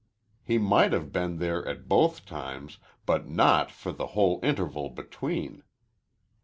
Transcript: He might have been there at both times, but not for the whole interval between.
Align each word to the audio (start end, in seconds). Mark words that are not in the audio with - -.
He 0.41 0.57
might 0.57 0.93
have 0.93 1.11
been 1.11 1.37
there 1.37 1.63
at 1.67 1.87
both 1.87 2.25
times, 2.25 2.79
but 3.05 3.27
not 3.29 3.69
for 3.69 3.91
the 3.91 4.07
whole 4.17 4.39
interval 4.41 4.89
between. 4.89 5.61